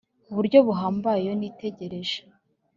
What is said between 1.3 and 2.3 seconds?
nitegereje